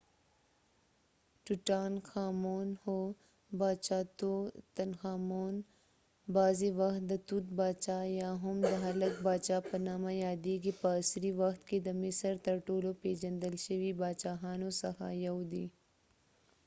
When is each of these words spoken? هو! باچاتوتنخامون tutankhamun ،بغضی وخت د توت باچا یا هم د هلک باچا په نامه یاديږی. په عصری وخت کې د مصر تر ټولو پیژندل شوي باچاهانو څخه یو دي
هو! 2.83 3.01
باچاتوتنخامون 3.59 5.55
tutankhamun 5.55 5.55
،بغضی 6.35 6.69
وخت 6.79 7.01
د 7.11 7.13
توت 7.27 7.45
باچا 7.59 7.99
یا 8.21 8.29
هم 8.43 8.55
د 8.69 8.71
هلک 8.83 9.13
باچا 9.25 9.57
په 9.69 9.75
نامه 9.87 10.11
یاديږی. 10.25 10.71
په 10.81 10.87
عصری 11.01 11.31
وخت 11.41 11.61
کې 11.69 11.77
د 11.81 11.87
مصر 12.01 12.33
تر 12.45 12.55
ټولو 12.67 12.89
پیژندل 13.01 13.55
شوي 13.65 13.91
باچاهانو 14.01 14.69
څخه 14.81 15.05
یو 15.27 15.37
دي 15.51 15.65